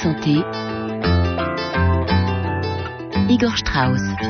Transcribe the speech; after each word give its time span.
santé. 0.00 0.42
Igor 3.28 3.54
Strauss. 3.56 4.29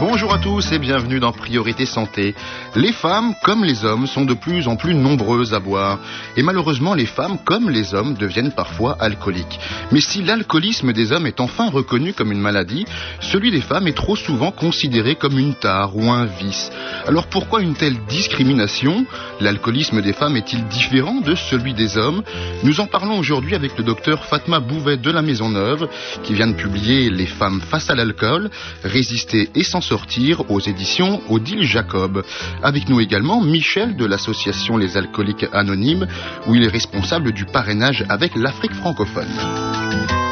Bonjour 0.00 0.32
à 0.32 0.38
tous 0.38 0.72
et 0.72 0.78
bienvenue 0.78 1.20
dans 1.20 1.32
Priorité 1.32 1.86
Santé. 1.86 2.34
Les 2.74 2.92
femmes, 2.92 3.34
comme 3.42 3.64
les 3.64 3.84
hommes, 3.84 4.06
sont 4.06 4.24
de 4.24 4.34
plus 4.34 4.68
en 4.68 4.76
plus 4.76 4.94
nombreuses 4.94 5.54
à 5.54 5.58
boire. 5.58 5.98
Et 6.36 6.42
malheureusement, 6.42 6.94
les 6.94 7.06
femmes, 7.06 7.38
comme 7.44 7.70
les 7.70 7.94
hommes, 7.94 8.14
deviennent 8.14 8.52
parfois 8.52 8.96
alcooliques. 9.00 9.58
Mais 9.92 10.00
si 10.00 10.22
l'alcoolisme 10.22 10.92
des 10.92 11.12
hommes 11.12 11.26
est 11.26 11.40
enfin 11.40 11.70
reconnu 11.70 12.12
comme 12.12 12.32
une 12.32 12.40
maladie, 12.40 12.84
celui 13.20 13.50
des 13.50 13.60
femmes 13.60 13.88
est 13.88 13.96
trop 13.96 14.16
souvent 14.16 14.50
considéré 14.50 15.14
comme 15.14 15.38
une 15.38 15.54
tare 15.54 15.96
ou 15.96 16.10
un 16.10 16.26
vice. 16.26 16.70
Alors 17.06 17.26
pourquoi 17.26 17.62
une 17.62 17.74
telle 17.74 17.96
discrimination? 18.06 19.06
L'alcoolisme 19.40 20.02
des 20.02 20.12
femmes 20.12 20.36
est-il 20.36 20.66
différent 20.66 21.20
de 21.20 21.34
celui 21.34 21.74
des 21.74 21.96
hommes? 21.96 22.22
Nous 22.62 22.80
en 22.80 22.86
parlons 22.86 23.18
aujourd'hui 23.18 23.54
avec 23.54 23.76
le 23.78 23.84
docteur 23.84 24.24
Fatma 24.24 24.60
Bouvet 24.60 24.98
de 24.98 25.10
la 25.10 25.22
Maison 25.22 25.48
Neuve, 25.48 25.88
qui 26.22 26.34
vient 26.34 26.48
de 26.48 26.54
publier 26.54 27.10
Les 27.10 27.26
femmes 27.26 27.60
face 27.60 27.90
à 27.90 27.94
l'alcool, 27.94 28.50
résister 28.84 29.50
s'en 29.66 29.80
sortir 29.86 30.50
aux 30.50 30.60
éditions 30.60 31.22
Odile 31.28 31.62
Jacob. 31.62 32.24
Avec 32.62 32.88
nous 32.88 33.00
également 33.00 33.40
Michel 33.40 33.96
de 33.96 34.04
l'association 34.04 34.76
Les 34.76 34.96
Alcooliques 34.96 35.46
Anonymes, 35.52 36.06
où 36.46 36.54
il 36.54 36.64
est 36.64 36.68
responsable 36.68 37.32
du 37.32 37.44
parrainage 37.44 38.04
avec 38.08 38.34
l'Afrique 38.34 38.74
francophone. 38.74 40.25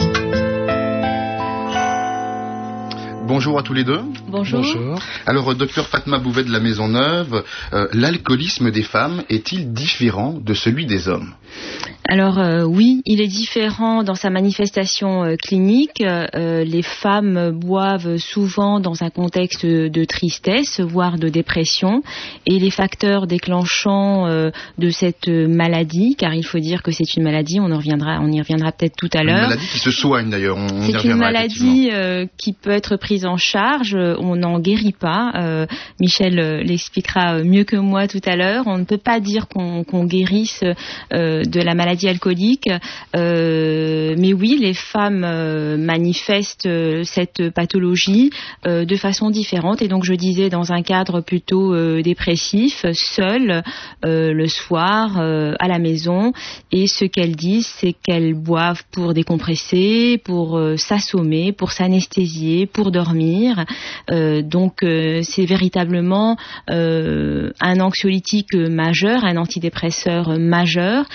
Bonjour 3.30 3.60
à 3.60 3.62
tous 3.62 3.74
les 3.74 3.84
deux. 3.84 4.00
Bonjour. 4.26 5.00
Alors, 5.24 5.54
docteur 5.54 5.86
Fatma 5.86 6.18
Bouvet 6.18 6.42
de 6.42 6.50
la 6.50 6.58
Maison 6.58 6.88
Neuve, 6.88 7.44
euh, 7.72 7.86
l'alcoolisme 7.92 8.72
des 8.72 8.82
femmes 8.82 9.22
est-il 9.28 9.72
différent 9.72 10.32
de 10.32 10.52
celui 10.52 10.84
des 10.84 11.06
hommes? 11.06 11.32
Alors 12.10 12.40
euh, 12.40 12.64
oui, 12.64 13.02
il 13.06 13.20
est 13.20 13.28
différent 13.28 14.02
dans 14.02 14.16
sa 14.16 14.30
manifestation 14.30 15.22
euh, 15.22 15.36
clinique. 15.36 16.02
Euh, 16.02 16.64
les 16.64 16.82
femmes 16.82 17.52
boivent 17.52 18.16
souvent 18.16 18.80
dans 18.80 19.04
un 19.04 19.10
contexte 19.10 19.64
de 19.64 20.04
tristesse, 20.04 20.80
voire 20.80 21.18
de 21.18 21.28
dépression, 21.28 22.02
et 22.46 22.58
les 22.58 22.70
facteurs 22.70 23.28
déclenchants 23.28 24.26
de 24.26 24.90
cette 24.90 25.28
maladie, 25.28 26.16
car 26.18 26.34
il 26.34 26.44
faut 26.44 26.58
dire 26.58 26.82
que 26.82 26.90
c'est 26.90 27.14
une 27.16 27.22
maladie, 27.22 27.60
on 27.60 27.70
en 27.70 27.76
reviendra, 27.76 28.18
on 28.20 28.32
y 28.32 28.40
reviendra 28.40 28.72
peut-être 28.72 28.96
tout 28.96 29.10
à 29.12 29.22
l'heure. 29.22 29.42
Une 29.42 29.48
maladie 29.50 29.68
qui 29.68 29.78
se 29.78 29.90
soigne 29.92 30.30
d'ailleurs. 30.30 30.58
C'est 30.82 31.04
une 31.04 31.14
maladie 31.14 31.90
qui 32.36 32.54
peut 32.54 32.70
être 32.70 32.96
prise 32.96 33.24
en 33.24 33.36
charge. 33.36 33.94
On 33.94 34.34
n'en 34.34 34.58
guérit 34.58 34.96
pas. 34.98 35.66
Michel 36.00 36.62
l'expliquera 36.64 37.44
mieux 37.44 37.64
que 37.64 37.76
moi 37.76 38.08
tout 38.08 38.22
à 38.24 38.34
l'heure. 38.34 38.64
On 38.66 38.78
ne 38.78 38.84
peut 38.84 38.98
pas 38.98 39.20
dire 39.20 39.46
qu'on 39.46 40.04
guérisse 40.04 40.64
de 41.12 41.60
la 41.62 41.74
maladie 41.74 41.99
alcoolique. 42.08 42.68
Euh, 43.16 44.14
mais 44.18 44.32
oui, 44.32 44.58
les 44.60 44.74
femmes 44.74 45.24
euh, 45.24 45.76
manifestent 45.76 46.66
euh, 46.66 47.02
cette 47.04 47.50
pathologie 47.50 48.30
de 48.64 48.96
façon 48.96 49.30
différente. 49.30 49.82
Et 49.82 49.88
donc, 49.88 50.04
je 50.04 50.14
disais, 50.14 50.48
dans 50.48 50.72
un 50.72 50.82
cadre 50.82 51.20
plutôt 51.20 51.74
dépressif, 52.02 52.84
seule, 52.92 53.62
le 54.02 54.46
soir, 54.46 55.18
à 55.18 55.68
la 55.68 55.78
maison. 55.78 56.32
Et 56.72 56.86
ce 56.86 57.04
qu'elles 57.04 57.36
disent, 57.36 57.66
c'est 57.78 57.92
qu'elles 57.92 58.34
boivent 58.34 58.82
pour 58.92 59.14
décompresser, 59.14 60.20
pour 60.24 60.60
s'assommer, 60.76 61.52
pour 61.52 61.72
s'anesthésier, 61.72 62.66
pour 62.66 62.90
dormir. 62.90 63.64
donc, 64.10 64.78
c'est 64.82 65.46
véritablement 65.46 66.36
un 66.68 67.80
anxiolytique 67.80 68.54
majeur, 68.54 69.24
un 69.24 69.36
antidépresseur 69.36 70.38
majeur 70.38 71.06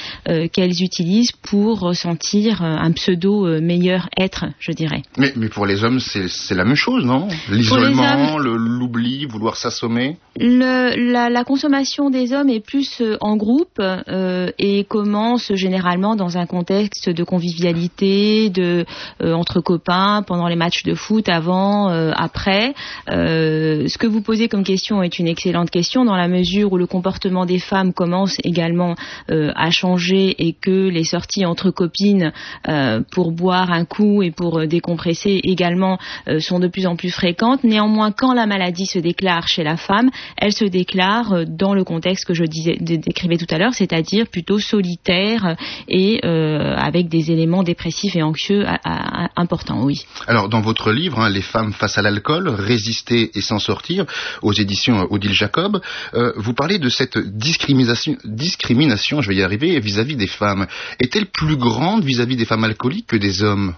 qu'elles 0.51 0.64
utilisent 0.83 1.31
pour 1.31 1.79
ressentir 1.79 2.61
un 2.61 2.91
pseudo 2.91 3.45
euh, 3.45 3.61
meilleur 3.61 4.09
être, 4.17 4.45
je 4.59 4.71
dirais. 4.71 5.03
Mais, 5.17 5.33
mais 5.35 5.49
pour 5.49 5.65
les 5.65 5.83
hommes, 5.83 5.99
c'est 5.99 6.55
la 6.55 6.65
même 6.65 6.75
chose, 6.75 7.05
non? 7.05 7.27
L'isolement, 7.49 8.37
l'oubli, 8.37 9.25
vouloir 9.25 9.55
s'assommer? 9.55 10.17
La, 10.37 11.29
la, 11.29 11.43
consommation 11.43 12.09
des 12.09 12.33
hommes 12.33 12.49
est 12.49 12.59
plus 12.59 13.01
euh, 13.01 13.17
en 13.21 13.37
groupe 13.37 13.79
euh, 13.79 14.51
et 14.59 14.83
commence 14.83 15.53
généralement 15.53 16.15
dans 16.15 16.37
un 16.37 16.45
contexte 16.45 17.09
de 17.09 17.23
convivialité, 17.23 18.49
de 18.49 18.85
entre 19.21 19.61
copains, 19.61 20.23
pendant 20.25 20.47
les 20.47 20.55
matchs 20.55 20.83
de 20.83 20.93
foot, 20.93 21.29
avant, 21.29 21.87
après. 21.87 22.73
ce 23.07 23.97
que 23.97 24.07
vous 24.07 24.21
posez 24.21 24.47
comme 24.47 24.63
question 24.63 25.01
est 25.03 25.19
une 25.19 25.27
excellente 25.27 25.69
question 25.69 26.05
dans 26.05 26.15
la 26.15 26.27
mesure 26.27 26.73
où 26.73 26.77
le 26.77 26.87
comportement 26.87 27.45
des 27.45 27.59
femmes 27.59 27.93
commence 27.93 28.37
également 28.43 28.95
à 29.29 29.71
changer 29.71 30.35
et 30.45 30.53
que 30.61 30.89
les 30.89 31.03
sorties 31.03 31.45
entre 31.45 31.71
copines 31.71 32.31
euh, 32.67 33.01
pour 33.11 33.31
boire 33.31 33.71
un 33.71 33.85
coup 33.85 34.23
et 34.23 34.31
pour 34.31 34.59
euh, 34.59 34.67
décompresser 34.67 35.39
également 35.43 35.97
euh, 36.27 36.39
sont 36.39 36.59
de 36.59 36.67
plus 36.67 36.87
en 36.87 36.95
plus 36.95 37.11
fréquentes. 37.11 37.63
Néanmoins, 37.63 38.11
quand 38.11 38.33
la 38.33 38.45
maladie 38.45 38.85
se 38.85 38.99
déclare 38.99 39.47
chez 39.47 39.63
la 39.63 39.77
femme, 39.77 40.09
elle 40.37 40.53
se 40.53 40.65
déclare 40.65 41.45
dans 41.47 41.73
le 41.73 41.83
contexte 41.83 42.25
que 42.25 42.33
je 42.33 42.43
disais, 42.43 42.77
décrivais 42.79 43.37
tout 43.37 43.47
à 43.49 43.57
l'heure, 43.57 43.73
c'est-à-dire 43.73 44.27
plutôt 44.27 44.59
solitaire 44.59 45.55
et 45.87 46.21
avec 46.23 47.09
des 47.09 47.31
éléments 47.31 47.63
dépressifs 47.63 48.15
et 48.15 48.23
anxieux 48.23 48.65
importants. 49.35 49.83
Oui. 49.83 50.05
Alors, 50.27 50.49
dans 50.49 50.61
votre 50.61 50.91
livre, 50.91 51.19
hein, 51.19 51.29
Les 51.29 51.41
femmes 51.41 51.73
face 51.73 51.97
à 51.97 52.01
l'alcool, 52.01 52.49
résister 52.49 53.31
et 53.35 53.41
s'en 53.41 53.59
sortir, 53.59 54.05
aux 54.41 54.53
éditions 54.53 55.07
Odile 55.09 55.33
Jacob, 55.33 55.81
vous 56.35 56.53
parlez 56.53 56.79
de 56.79 56.89
cette 56.89 57.17
discrimination, 57.17 58.17
discrimination, 58.23 59.21
je 59.21 59.29
vais 59.29 59.35
y 59.35 59.43
arriver, 59.43 59.79
vis-à-vis 59.79 60.15
des 60.15 60.27
femmes 60.27 60.44
est-elle 60.99 61.27
plus 61.27 61.57
grande 61.57 62.03
vis-à-vis 62.03 62.35
des 62.35 62.45
femmes 62.45 62.63
alcooliques 62.63 63.07
que 63.07 63.15
des 63.15 63.43
hommes? 63.43 63.73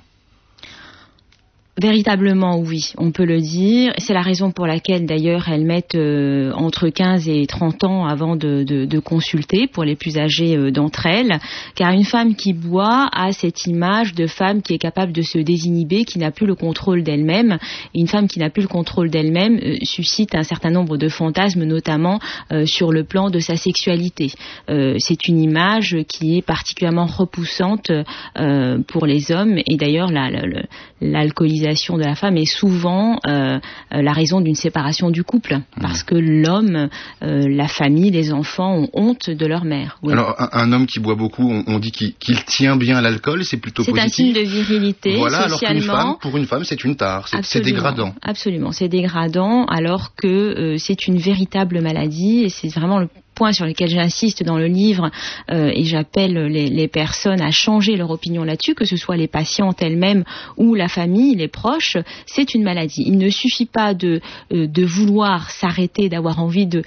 Véritablement, 1.79 2.57
oui, 2.57 2.91
on 2.97 3.11
peut 3.11 3.23
le 3.23 3.39
dire. 3.39 3.93
C'est 3.99 4.15
la 4.15 4.23
raison 4.23 4.49
pour 4.49 4.65
laquelle, 4.65 5.05
d'ailleurs, 5.05 5.47
elles 5.47 5.63
mettent 5.63 5.93
euh, 5.93 6.51
entre 6.53 6.89
15 6.89 7.29
et 7.29 7.45
30 7.45 7.83
ans 7.83 8.07
avant 8.07 8.35
de, 8.35 8.99
consulter 8.99 9.67
pour 9.67 9.83
les 9.83 9.95
plus 9.95 10.17
âgés 10.17 10.57
euh, 10.57 10.71
d'entre 10.71 11.05
elles. 11.05 11.37
Car 11.75 11.91
une 11.91 12.03
femme 12.03 12.35
qui 12.35 12.53
boit 12.53 13.07
a 13.13 13.31
cette 13.31 13.67
image 13.67 14.15
de 14.15 14.25
femme 14.25 14.63
qui 14.63 14.73
est 14.73 14.79
capable 14.79 15.11
de 15.11 15.21
se 15.21 15.37
désinhiber, 15.37 16.03
qui 16.03 16.17
n'a 16.17 16.31
plus 16.31 16.47
le 16.47 16.55
contrôle 16.55 17.03
d'elle-même. 17.03 17.59
Une 17.93 18.07
femme 18.07 18.27
qui 18.27 18.39
n'a 18.39 18.49
plus 18.49 18.63
le 18.63 18.69
contrôle 18.69 19.11
d'elle-même 19.11 19.59
euh, 19.63 19.75
suscite 19.83 20.33
un 20.33 20.41
certain 20.41 20.71
nombre 20.71 20.97
de 20.97 21.09
fantasmes, 21.09 21.63
notamment 21.63 22.19
sur 22.65 22.91
le 22.91 23.03
plan 23.03 23.29
de 23.29 23.39
sa 23.39 23.55
sexualité. 23.55 24.31
C'est 24.67 25.27
une 25.27 25.39
image 25.39 25.97
qui 26.07 26.37
est 26.37 26.41
particulièrement 26.41 27.05
repoussante 27.05 27.91
pour 28.87 29.05
les 29.05 29.31
hommes. 29.31 29.59
Et 29.65 29.75
d'ailleurs, 29.77 30.11
l'alcoolisation 31.01 31.66
de 31.73 32.03
la 32.03 32.15
femme 32.15 32.37
est 32.37 32.45
souvent 32.45 33.19
euh, 33.27 33.59
euh, 33.93 34.01
la 34.01 34.11
raison 34.11 34.41
d'une 34.41 34.55
séparation 34.55 35.09
du 35.09 35.23
couple, 35.23 35.55
mmh. 35.55 35.81
parce 35.81 36.03
que 36.03 36.15
l'homme, 36.15 36.89
euh, 37.23 37.47
la 37.47 37.67
famille, 37.67 38.11
les 38.11 38.33
enfants 38.33 38.77
ont 38.77 38.89
honte 38.93 39.29
de 39.29 39.45
leur 39.45 39.65
mère. 39.65 39.99
Alors, 40.07 40.35
un, 40.37 40.71
homme 40.71 40.85
qui 40.85 40.99
boit 40.99 41.15
beaucoup, 41.15 41.63
on, 41.65 41.79
dit 41.79 41.91
qu'il 41.91 42.43
tient 42.45 42.75
bien 42.75 43.01
l'alcool, 43.01 43.43
c'est 43.43 43.57
plutôt 43.57 43.83
positif. 43.83 44.01
C'est 44.01 44.05
un 44.05 44.09
signe 44.09 44.33
de 44.33 44.47
virilité, 44.47 45.15
voilà, 45.17 45.49
socialement. 45.49 45.93
Alors 45.93 46.05
femme, 46.05 46.15
pour 46.21 46.37
une 46.37 46.45
femme, 46.45 46.63
c'est 46.63 46.83
une 46.83 46.95
tare, 46.95 47.27
c'est 47.43 47.61
dégradant. 47.61 48.13
Absolument, 48.21 48.71
c'est 48.71 48.89
dégradant, 48.89 49.65
alors 49.65 50.15
que 50.15 50.75
c'est 50.77 51.07
une 51.07 51.17
véritable 51.17 51.81
maladie, 51.81 52.43
et 52.43 52.49
c'est 52.49 52.69
vraiment 52.69 52.99
le 52.99 53.09
point 53.37 53.53
sur 53.53 53.65
lequel 53.65 53.89
j'insiste 53.89 54.43
dans 54.43 54.57
le 54.57 54.65
livre 54.65 55.11
euh, 55.51 55.71
et 55.73 55.83
j'appelle 55.83 56.47
les, 56.47 56.87
personnes 56.87 57.41
à 57.41 57.51
changer 57.51 57.95
leur 57.95 58.09
opinion 58.09 58.43
là-dessus, 58.43 58.73
que 58.73 58.85
ce 58.85 58.97
soit 58.97 59.17
les 59.17 59.27
patientes 59.27 59.81
elles-mêmes 59.81 60.23
ou 60.55 60.73
la 60.73 60.87
famille, 60.87 61.35
les 61.35 61.47
proches, 61.47 61.97
c'est 62.25 62.55
une 62.55 62.63
maladie. 62.63 63.03
Il 63.05 63.17
ne 63.17 63.29
suffit 63.29 63.67
pas 63.67 63.93
de, 63.93 64.21
euh, 64.53 64.67
vouloir 64.85 65.51
s'arrêter, 65.51 66.09
d'avoir 66.09 66.39
envie 66.39 66.65
de, 66.65 66.81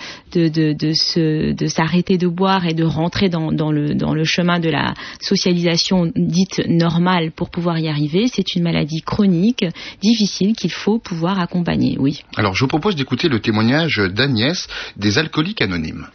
s'arrêter 1.69 2.19
de 2.19 2.27
boire 2.27 2.67
et 2.67 2.75
de 2.75 2.85
rentrer 2.85 3.29
dans, 3.29 3.53
dans, 3.53 3.71
le, 3.71 3.95
dans 3.95 4.15
le 4.15 4.25
chemin 4.25 4.59
de 4.59 4.71
la 4.71 4.95
socialisation 5.21 6.11
dite 6.17 6.63
normale 6.67 7.31
pour 7.31 7.51
pouvoir 7.51 7.79
y 7.79 7.89
arriver. 7.89 8.27
C'est 8.27 8.57
une 8.57 8.65
maladie 8.65 9.03
chronique, 9.03 9.65
difficile, 10.03 10.57
qu'il 10.57 10.73
faut 10.73 10.99
pouvoir 10.99 11.39
accompagner, 11.39 11.97
oui. 11.99 12.25
Alors 12.37 12.55
je 12.55 12.65
vous 12.65 12.69
propose 12.69 12.97
d'écouter 12.97 13.29
le 13.29 13.39
témoignage 13.39 13.99
d'Agnès 13.99 14.67
des 14.97 15.19
alcooliques 15.19 15.63
anonymes. 15.63 16.07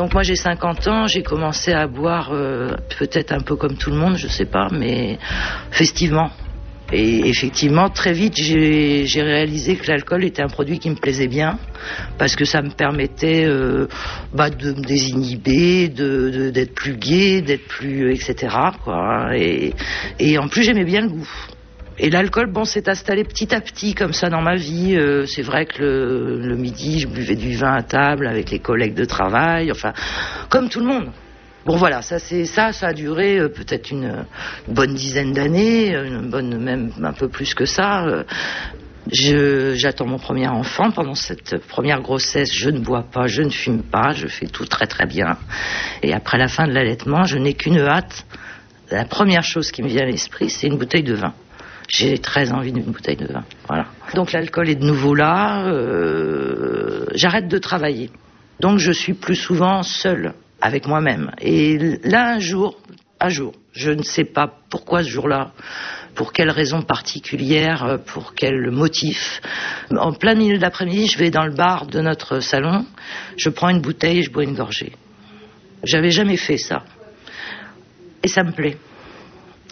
Donc 0.00 0.14
moi 0.14 0.22
j'ai 0.22 0.34
50 0.34 0.88
ans, 0.88 1.06
j'ai 1.06 1.22
commencé 1.22 1.74
à 1.74 1.86
boire 1.86 2.30
euh, 2.32 2.70
peut-être 2.98 3.32
un 3.32 3.40
peu 3.40 3.56
comme 3.56 3.76
tout 3.76 3.90
le 3.90 3.96
monde, 3.96 4.16
je 4.16 4.28
sais 4.28 4.46
pas, 4.46 4.68
mais 4.72 5.18
festivement. 5.70 6.30
Et 6.92 7.28
effectivement, 7.28 7.88
très 7.88 8.12
vite, 8.12 8.34
j'ai 8.36 9.22
réalisé 9.22 9.76
que 9.76 9.86
l'alcool 9.86 10.24
était 10.24 10.42
un 10.42 10.48
produit 10.48 10.78
qui 10.78 10.90
me 10.90 10.96
plaisait 10.96 11.28
bien, 11.28 11.58
parce 12.18 12.34
que 12.36 12.44
ça 12.44 12.62
me 12.62 12.70
permettait 12.70 13.44
euh, 13.44 13.86
bah, 14.34 14.50
de 14.50 14.72
me 14.72 14.82
désinhiber, 14.82 15.88
d'être 15.88 16.74
plus 16.74 16.96
gai, 16.96 17.42
d'être 17.42 17.66
plus, 17.66 18.12
etc. 18.12 18.54
Quoi. 18.82 19.36
Et, 19.36 19.72
et 20.18 20.38
en 20.38 20.48
plus, 20.48 20.62
j'aimais 20.62 20.84
bien 20.84 21.02
le 21.02 21.08
goût. 21.08 21.28
Et 22.02 22.08
l'alcool, 22.08 22.50
bon, 22.50 22.64
s'est 22.64 22.88
installé 22.88 23.24
petit 23.24 23.54
à 23.54 23.60
petit 23.60 23.94
comme 23.94 24.14
ça 24.14 24.30
dans 24.30 24.40
ma 24.40 24.56
vie. 24.56 24.96
Euh, 24.96 25.26
c'est 25.26 25.42
vrai 25.42 25.66
que 25.66 25.82
le, 25.82 26.56
midi, 26.56 27.00
je 27.00 27.06
buvais 27.06 27.36
du 27.36 27.54
vin 27.54 27.74
à 27.74 27.82
table 27.82 28.26
avec 28.26 28.50
les 28.50 28.58
collègues 28.58 28.94
de 28.94 29.04
travail, 29.04 29.70
enfin, 29.70 29.92
comme 30.48 30.70
tout 30.70 30.80
le 30.80 30.86
monde. 30.86 31.10
Bon 31.66 31.76
voilà, 31.76 32.00
ça 32.02 32.18
c'est 32.18 32.46
ça, 32.46 32.72
ça 32.72 32.88
a 32.88 32.92
duré 32.94 33.38
euh, 33.38 33.48
peut-être 33.48 33.90
une, 33.90 34.24
bonne 34.68 34.94
dizaine 34.94 35.32
d'années, 35.32 35.94
même 35.94 36.90
un 37.02 37.12
peu 37.12 37.28
plus 37.28 37.54
que 37.54 37.66
ça. 37.66 38.04
Euh, 38.06 38.24
j'attends 39.74 40.06
mon 40.06 40.18
premier 40.18 40.48
enfant. 40.48 40.90
Pendant 40.90 41.14
cette 41.14 41.58
première 41.66 42.00
grossesse, 42.00 42.52
je 42.52 42.70
ne 42.70 42.78
bois 42.78 43.02
pas, 43.02 43.26
je 43.26 43.42
ne 43.42 43.50
fume 43.50 43.82
pas, 43.82 44.12
je 44.12 44.26
fais 44.26 44.46
tout 44.46 44.66
très 44.66 44.86
très 44.86 45.06
bien. 45.06 45.36
Et 46.02 46.12
après 46.12 46.38
la 46.38 46.48
fin 46.48 46.66
de 46.66 46.72
l'allaitement, 46.72 47.24
je 47.24 47.38
n'ai 47.38 47.54
qu'une 47.54 47.78
hâte. 47.78 48.24
La 48.90 49.04
première 49.04 49.44
chose 49.44 49.70
qui 49.70 49.82
me 49.82 49.88
vient 49.88 50.02
à 50.02 50.06
l'esprit, 50.06 50.50
c'est 50.50 50.66
une 50.66 50.76
bouteille 50.76 51.04
de 51.04 51.14
vin. 51.14 51.32
J'ai 51.88 52.18
très 52.18 52.52
envie 52.52 52.72
d'une 52.72 52.90
bouteille 52.90 53.16
de 53.16 53.26
vin. 53.26 53.44
Voilà. 53.68 53.86
Donc 54.14 54.32
l'alcool 54.32 54.68
est 54.68 54.76
de 54.76 54.84
nouveau 54.84 55.14
là. 55.14 55.66
Euh, 55.66 57.06
j'arrête 57.14 57.48
de 57.48 57.58
travailler. 57.58 58.10
Donc 58.60 58.78
je 58.78 58.92
suis 58.92 59.14
plus 59.14 59.34
souvent 59.34 59.82
seule 59.82 60.34
avec 60.60 60.86
moi-même. 60.86 61.30
Et 61.40 61.98
là, 62.04 62.34
un 62.34 62.38
jour, 62.38 62.76
un 63.20 63.28
jour, 63.28 63.52
je 63.72 63.90
ne 63.90 64.02
sais 64.02 64.24
pas 64.24 64.52
pourquoi 64.70 65.02
ce 65.02 65.08
jour-là, 65.08 65.52
pour 66.14 66.32
quelle 66.32 66.50
raison 66.50 66.82
particulière, 66.82 67.98
pour 68.06 68.34
quel 68.34 68.70
motif. 68.70 69.40
En 69.90 70.12
plein 70.12 70.34
milieu 70.34 70.56
de 70.56 70.62
l'après-midi, 70.62 71.06
je 71.06 71.18
vais 71.18 71.30
dans 71.30 71.44
le 71.44 71.54
bar 71.54 71.86
de 71.86 72.00
notre 72.00 72.40
salon, 72.40 72.84
je 73.36 73.48
prends 73.48 73.68
une 73.68 73.80
bouteille 73.80 74.18
et 74.18 74.22
je 74.22 74.30
bois 74.30 74.44
une 74.44 74.54
gorgée. 74.54 74.92
J'avais 75.84 76.10
jamais 76.10 76.36
fait 76.36 76.58
ça. 76.58 76.82
Et 78.22 78.28
ça 78.28 78.42
me 78.42 78.52
plaît. 78.52 78.76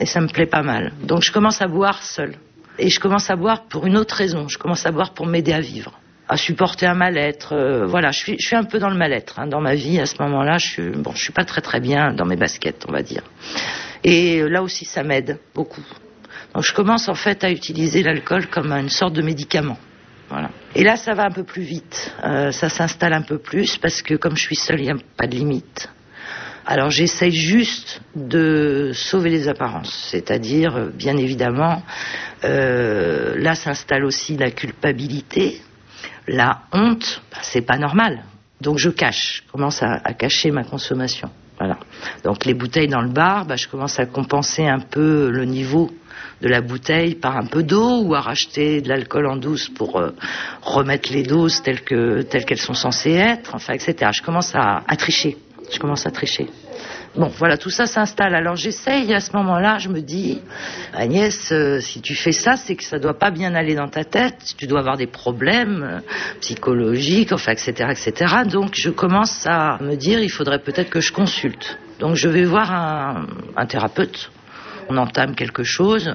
Et 0.00 0.06
ça 0.06 0.20
me 0.20 0.28
plaît 0.28 0.46
pas 0.46 0.62
mal. 0.62 0.92
Donc 1.02 1.22
je 1.22 1.32
commence 1.32 1.60
à 1.60 1.66
boire 1.66 2.02
seul. 2.02 2.36
Et 2.78 2.88
je 2.88 3.00
commence 3.00 3.28
à 3.28 3.36
boire 3.36 3.64
pour 3.64 3.86
une 3.86 3.96
autre 3.96 4.14
raison. 4.14 4.48
Je 4.48 4.56
commence 4.56 4.86
à 4.86 4.92
boire 4.92 5.12
pour 5.12 5.26
m'aider 5.26 5.52
à 5.52 5.60
vivre 5.60 5.98
à 6.28 6.36
supporter 6.36 6.86
un 6.86 6.94
mal-être. 6.94 7.54
Euh, 7.54 7.86
voilà, 7.86 8.10
je 8.10 8.36
suis, 8.36 8.56
un 8.56 8.64
peu 8.64 8.78
dans 8.78 8.90
le 8.90 8.96
mal-être 8.96 9.38
hein, 9.38 9.46
dans 9.46 9.60
ma 9.60 9.74
vie 9.74 9.98
à 9.98 10.06
ce 10.06 10.22
moment-là. 10.22 10.58
Je 10.58 10.66
suis, 10.66 10.90
bon, 10.90 11.12
je 11.14 11.22
suis 11.22 11.32
pas 11.32 11.44
très 11.44 11.62
très 11.62 11.80
bien 11.80 12.12
dans 12.12 12.26
mes 12.26 12.36
baskets, 12.36 12.84
on 12.88 12.92
va 12.92 13.02
dire. 13.02 13.22
Et 14.04 14.42
là 14.42 14.62
aussi, 14.62 14.84
ça 14.84 15.02
m'aide 15.02 15.38
beaucoup. 15.54 15.84
Donc 16.54 16.62
je 16.62 16.72
commence 16.74 17.08
en 17.08 17.14
fait 17.14 17.44
à 17.44 17.50
utiliser 17.50 18.02
l'alcool 18.02 18.46
comme 18.46 18.72
une 18.72 18.90
sorte 18.90 19.14
de 19.14 19.22
médicament. 19.22 19.78
Voilà. 20.28 20.50
Et 20.74 20.84
là, 20.84 20.96
ça 20.96 21.14
va 21.14 21.24
un 21.24 21.30
peu 21.30 21.44
plus 21.44 21.62
vite. 21.62 22.12
Euh, 22.22 22.52
ça 22.52 22.68
s'installe 22.68 23.14
un 23.14 23.22
peu 23.22 23.38
plus 23.38 23.78
parce 23.78 24.02
que 24.02 24.14
comme 24.14 24.36
je 24.36 24.42
suis 24.42 24.56
seule, 24.56 24.80
il 24.80 24.84
n'y 24.84 24.90
a 24.90 24.96
pas 25.16 25.26
de 25.26 25.34
limite. 25.34 25.90
Alors 26.66 26.90
j'essaye 26.90 27.32
juste 27.32 28.02
de 28.14 28.90
sauver 28.92 29.30
les 29.30 29.48
apparences, 29.48 30.08
c'est-à-dire, 30.10 30.76
euh, 30.76 30.90
bien 30.90 31.16
évidemment, 31.16 31.82
là 32.42 33.54
s'installe 33.54 34.04
aussi 34.04 34.36
la 34.36 34.50
culpabilité, 34.50 35.62
la 36.26 36.62
honte, 36.72 37.22
bah, 37.30 37.38
c'est 37.42 37.62
pas 37.62 37.78
normal. 37.78 38.24
Donc 38.60 38.78
je 38.78 38.90
cache, 38.90 39.42
je 39.46 39.52
commence 39.52 39.82
à, 39.82 39.98
cacher 40.14 40.50
ma 40.50 40.64
consommation. 40.64 41.30
Voilà. 41.58 41.78
Donc 42.24 42.44
les 42.44 42.54
bouteilles 42.54 42.88
dans 42.88 43.00
le 43.00 43.10
bar, 43.10 43.44
bah, 43.46 43.56
je 43.56 43.68
commence 43.68 43.98
à 43.98 44.06
compenser 44.06 44.66
un 44.66 44.80
peu 44.80 45.30
le 45.30 45.44
niveau 45.44 45.90
de 46.40 46.48
la 46.48 46.60
bouteille 46.60 47.14
par 47.14 47.36
un 47.36 47.46
peu 47.46 47.62
d'eau 47.62 48.02
ou 48.02 48.14
à 48.14 48.20
racheter 48.20 48.80
de 48.80 48.88
l'alcool 48.88 49.26
en 49.26 49.36
douce 49.36 49.68
pour 49.68 49.98
euh, 49.98 50.10
remettre 50.62 51.12
les 51.12 51.24
doses 51.24 51.62
telles 51.62 51.82
que 51.82 52.22
telles 52.22 52.44
qu'elles 52.44 52.58
sont 52.58 52.74
censées 52.74 53.12
être, 53.12 53.54
enfin 53.54 53.74
etc. 53.74 54.10
Je 54.12 54.22
commence 54.22 54.54
à 54.54 54.82
tricher 54.96 55.36
je 55.70 55.78
commence 55.78 56.06
à 56.06 56.10
tricher. 56.10 56.48
Bon, 57.16 57.28
voilà, 57.38 57.56
tout 57.56 57.70
ça 57.70 57.86
s'installe. 57.86 58.34
Alors 58.34 58.56
j'essaye 58.56 59.12
à 59.14 59.20
ce 59.20 59.32
moment-là, 59.36 59.78
je 59.78 59.88
me 59.88 60.00
dis, 60.00 60.40
Agnès, 60.94 61.50
euh, 61.52 61.80
si 61.80 62.00
tu 62.00 62.14
fais 62.14 62.32
ça, 62.32 62.56
c'est 62.56 62.76
que 62.76 62.84
ça 62.84 62.98
doit 62.98 63.18
pas 63.18 63.30
bien 63.30 63.54
aller 63.54 63.74
dans 63.74 63.88
ta 63.88 64.04
tête. 64.04 64.36
Tu 64.56 64.66
dois 64.66 64.80
avoir 64.80 64.96
des 64.96 65.06
problèmes 65.06 65.82
euh, 65.82 66.00
psychologiques, 66.40 67.32
enfin, 67.32 67.52
etc., 67.52 67.72
etc. 67.90 68.34
Donc 68.44 68.74
je 68.74 68.90
commence 68.90 69.46
à 69.46 69.78
me 69.80 69.96
dire, 69.96 70.20
il 70.20 70.30
faudrait 70.30 70.60
peut-être 70.60 70.90
que 70.90 71.00
je 71.00 71.12
consulte. 71.12 71.78
Donc 71.98 72.14
je 72.14 72.28
vais 72.28 72.44
voir 72.44 72.70
un 73.56 73.66
thérapeute. 73.66 74.30
On 74.88 74.96
entame 74.96 75.34
quelque 75.34 75.64
chose. 75.64 76.14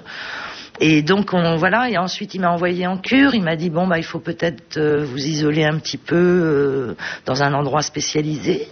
Et 0.79 1.03
donc 1.03 1.33
on, 1.33 1.55
voilà, 1.55 1.89
et 1.89 1.97
ensuite 1.97 2.33
il 2.33 2.41
m'a 2.41 2.51
envoyé 2.51 2.87
en 2.87 2.97
cure. 2.97 3.35
Il 3.35 3.43
m'a 3.43 3.55
dit 3.55 3.69
bon 3.69 3.87
bah 3.87 3.99
il 3.99 4.03
faut 4.03 4.19
peut-être 4.19 4.77
euh, 4.77 5.05
vous 5.05 5.17
isoler 5.17 5.63
un 5.63 5.77
petit 5.77 5.97
peu 5.97 6.15
euh, 6.15 6.95
dans 7.25 7.43
un 7.43 7.53
endroit 7.53 7.81
spécialisé. 7.81 8.67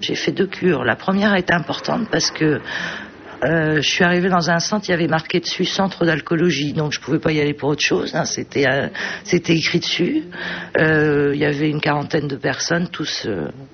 J'ai 0.00 0.16
fait 0.16 0.32
deux 0.32 0.46
cures. 0.46 0.84
La 0.84 0.96
première 0.96 1.32
a 1.32 1.38
été 1.38 1.52
importante 1.52 2.08
parce 2.10 2.30
que 2.30 2.60
euh, 3.42 3.76
je 3.76 3.88
suis 3.88 4.04
arrivée 4.04 4.28
dans 4.28 4.50
un 4.50 4.58
centre, 4.58 4.88
il 4.88 4.92
y 4.92 4.94
avait 4.94 5.08
marqué 5.08 5.40
dessus 5.40 5.64
centre 5.64 6.04
d'alcoolologie, 6.04 6.72
donc 6.72 6.92
je 6.92 7.00
pouvais 7.00 7.18
pas 7.18 7.32
y 7.32 7.40
aller 7.40 7.54
pour 7.54 7.70
autre 7.70 7.82
chose. 7.82 8.14
Hein, 8.14 8.24
c'était 8.24 8.66
euh, 8.66 8.88
c'était 9.24 9.54
écrit 9.54 9.80
dessus. 9.80 10.24
Euh, 10.78 11.32
il 11.34 11.40
y 11.40 11.44
avait 11.44 11.68
une 11.68 11.80
quarantaine 11.80 12.28
de 12.28 12.36
personnes, 12.36 12.88
tous 12.88 13.26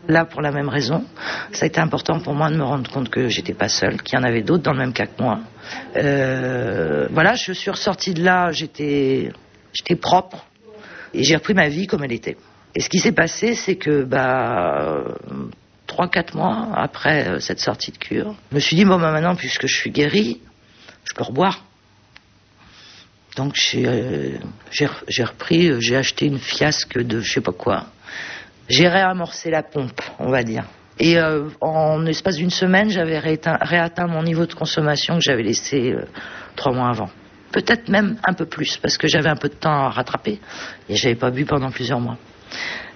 là 0.09 0.25
pour 0.25 0.41
la 0.41 0.51
même 0.51 0.69
raison. 0.69 1.05
Ça 1.53 1.65
a 1.65 1.67
été 1.67 1.81
important 1.81 2.21
pour 2.21 2.35
moi 2.35 2.51
de 2.51 2.57
me 2.57 2.65
rendre 2.65 2.91
compte 2.91 3.11
que 3.11 3.29
j'étais 3.29 3.55
pas 3.55 3.69
seule, 3.69 4.03
qu'il 4.03 4.19
y 4.19 4.23
en 4.23 4.25
avait 4.25 4.43
d'autres 4.43 4.62
dans 4.62 4.73
le 4.73 4.79
même 4.79 4.93
cas 4.93 5.07
que 5.07 5.23
moi. 5.23 5.41
voilà, 5.95 7.35
je 7.35 7.53
suis 7.53 7.71
ressortie 7.71 8.15
de 8.15 8.25
là, 8.25 8.51
j'étais 8.53 9.31
j'étais 9.73 9.97
propre 9.97 10.47
et 11.15 11.23
j'ai 11.23 11.37
repris 11.37 11.55
ma 11.55 11.69
vie 11.69 11.87
comme 11.87 12.03
elle 12.05 12.12
était. 12.12 12.37
Et 12.75 12.81
ce 12.81 12.89
qui 12.89 12.99
s'est 12.99 13.12
passé, 13.12 13.55
c'est 13.55 13.77
que 13.77 14.05
bah 14.05 15.05
trois, 15.91 16.09
quatre 16.09 16.37
mois 16.37 16.69
après 16.77 17.26
euh, 17.26 17.41
cette 17.41 17.59
sortie 17.59 17.91
de 17.91 17.99
cure. 17.99 18.37
Je 18.50 18.55
me 18.55 18.61
suis 18.61 18.76
dit, 18.76 18.85
bon, 18.85 18.99
bah, 18.99 19.11
maintenant, 19.11 19.35
puisque 19.35 19.67
je 19.67 19.75
suis 19.75 19.91
guérie, 19.91 20.41
je 21.05 21.14
peux 21.14 21.25
reboire. 21.25 21.64
Donc 23.37 23.55
j'ai 23.55 23.87
euh, 23.87 24.38
repris, 25.21 25.69
euh, 25.69 25.81
j'ai 25.81 25.97
acheté 25.97 26.26
une 26.26 26.38
fiasque 26.38 26.99
de 26.99 27.21
je 27.21 27.33
sais 27.33 27.41
pas 27.41 27.53
quoi. 27.53 27.87
J'ai 28.69 28.88
réamorcé 28.88 29.50
la 29.50 29.62
pompe, 29.62 30.00
on 30.19 30.31
va 30.31 30.43
dire. 30.43 30.64
Et 30.99 31.17
en 31.62 32.05
espace 32.05 32.37
d'une 32.37 32.50
semaine, 32.50 32.91
j'avais 32.91 33.19
réatteint, 33.19 34.07
mon 34.07 34.23
niveau 34.23 34.45
de 34.45 34.53
consommation 34.53 35.14
que 35.14 35.23
j'avais 35.23 35.43
laissé 35.43 35.95
trois 36.57 36.73
mois 36.73 36.91
avant. 36.91 37.09
Peut-être 37.53 37.88
même 37.88 38.19
un 38.23 38.35
peu 38.35 38.45
plus, 38.45 38.76
parce 38.76 38.99
que 38.99 39.09
j'avais 39.09 39.31
un 39.31 39.37
peu 39.37 39.49
de 39.49 39.55
temps 39.55 39.87
à 39.87 39.88
rattraper 39.88 40.38
et 40.91 40.97
j'avais 40.97 41.14
pas 41.14 41.31
bu 41.31 41.47
pendant 41.47 41.71
plusieurs 41.71 42.00
mois. 42.00 42.19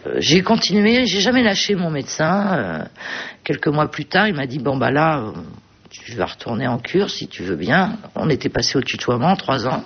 Euh, 0.07 0.15
j'ai 0.19 0.43
continué, 0.43 1.07
j'ai 1.07 1.21
jamais 1.21 1.43
lâché 1.43 1.75
mon 1.75 1.91
médecin. 1.91 2.59
Euh, 2.59 2.85
quelques 3.43 3.69
mois 3.69 3.91
plus 3.91 4.05
tard, 4.05 4.29
il 4.29 4.35
m'a 4.35 4.47
dit 4.47 4.59
bon 4.59 4.77
bah 4.77 4.91
là, 4.91 5.19
euh, 5.19 5.33
tu 5.91 6.13
vas 6.15 6.27
retourner 6.27 6.67
en 6.67 6.79
cure 6.79 7.11
si 7.11 7.29
tu 7.29 7.43
veux 7.43 7.57
bien. 7.57 7.99
On 8.15 8.29
était 8.31 8.49
passé 8.49 8.79
au 8.79 8.83
tutoiement 8.83 9.37
trois 9.37 9.67
ans, 9.67 9.85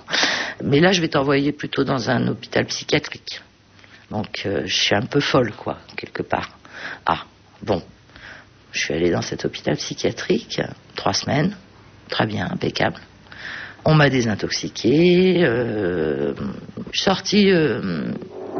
mais 0.63 0.79
là 0.79 0.91
je 0.91 1.01
vais 1.01 1.09
t'envoyer 1.09 1.51
plutôt 1.51 1.83
dans 1.83 2.09
un 2.09 2.27
hôpital 2.27 2.65
psychiatrique. 2.65 3.41
Donc 4.11 4.47
je 4.65 4.73
suis 4.73 4.95
un 4.95 5.03
peu 5.05 5.19
folle 5.19 5.51
quoi, 5.51 5.77
quelque 5.95 6.23
part. 6.23 6.49
Ah 7.05 7.25
bon, 7.61 7.83
je 8.71 8.79
suis 8.79 8.93
allée 8.93 9.11
dans 9.11 9.21
cet 9.21 9.45
hôpital 9.45 9.75
psychiatrique 9.75 10.61
trois 10.95 11.13
semaines, 11.13 11.55
très 12.09 12.25
bien, 12.25 12.49
impeccable. 12.51 12.99
On 13.85 13.93
m'a 13.93 14.09
désintoxiqué. 14.09 15.41
Je 15.41 16.33
suis 16.91 17.03
sortie 17.03 17.51